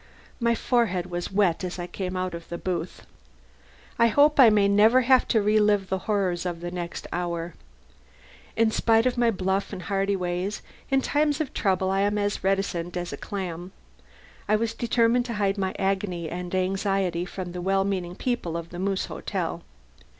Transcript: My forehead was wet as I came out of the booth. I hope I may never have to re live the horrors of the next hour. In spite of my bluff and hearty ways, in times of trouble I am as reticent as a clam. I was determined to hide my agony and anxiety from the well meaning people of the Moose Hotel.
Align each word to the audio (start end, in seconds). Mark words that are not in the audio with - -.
My 0.39 0.55
forehead 0.55 1.11
was 1.11 1.31
wet 1.31 1.63
as 1.63 1.77
I 1.77 1.85
came 1.85 2.17
out 2.17 2.33
of 2.33 2.49
the 2.49 2.57
booth. 2.57 3.05
I 3.99 4.07
hope 4.07 4.39
I 4.39 4.49
may 4.49 4.67
never 4.67 5.01
have 5.01 5.27
to 5.27 5.43
re 5.43 5.59
live 5.59 5.89
the 5.89 5.99
horrors 6.09 6.43
of 6.43 6.59
the 6.59 6.71
next 6.71 7.05
hour. 7.13 7.53
In 8.55 8.71
spite 8.71 9.05
of 9.05 9.15
my 9.15 9.29
bluff 9.29 9.71
and 9.71 9.83
hearty 9.83 10.15
ways, 10.15 10.63
in 10.89 11.03
times 11.03 11.39
of 11.39 11.53
trouble 11.53 11.91
I 11.91 11.99
am 12.01 12.17
as 12.17 12.43
reticent 12.43 12.97
as 12.97 13.13
a 13.13 13.17
clam. 13.17 13.73
I 14.47 14.55
was 14.55 14.73
determined 14.73 15.25
to 15.25 15.33
hide 15.35 15.59
my 15.59 15.75
agony 15.77 16.27
and 16.31 16.55
anxiety 16.55 17.23
from 17.23 17.51
the 17.51 17.61
well 17.61 17.83
meaning 17.83 18.15
people 18.15 18.57
of 18.57 18.71
the 18.71 18.79
Moose 18.79 19.05
Hotel. 19.05 19.61